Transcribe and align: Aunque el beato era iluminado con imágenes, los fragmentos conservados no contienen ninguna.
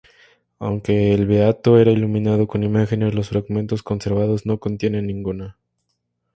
Aunque 0.57 1.13
el 1.13 1.27
beato 1.27 1.77
era 1.77 1.91
iluminado 1.91 2.47
con 2.47 2.63
imágenes, 2.63 3.13
los 3.13 3.29
fragmentos 3.29 3.83
conservados 3.83 4.47
no 4.47 4.57
contienen 4.59 5.05
ninguna. 5.05 5.59